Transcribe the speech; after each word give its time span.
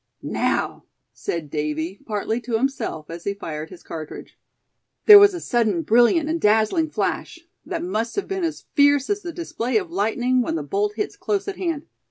"Now!" 0.23 0.85
said 1.13 1.51
Davy, 1.51 1.99
partly 2.07 2.41
to 2.41 2.57
himself, 2.57 3.07
as 3.11 3.25
he 3.25 3.35
fired 3.35 3.69
his 3.69 3.83
cartridge. 3.83 4.35
There 5.05 5.19
was 5.19 5.35
a 5.35 5.39
sudden 5.39 5.83
brilliant 5.83 6.27
and 6.27 6.41
dazzling 6.41 6.89
flash, 6.89 7.37
that 7.67 7.83
must 7.83 8.15
have 8.15 8.27
been 8.27 8.43
as 8.43 8.65
fierce 8.73 9.11
as 9.11 9.21
the 9.21 9.31
display 9.31 9.77
of 9.77 9.91
lightning 9.91 10.41
when 10.41 10.55
the 10.55 10.63
bolt 10.63 10.93
hits 10.95 11.15
close 11.15 11.47
at 11.47 11.57
hand. 11.57 11.85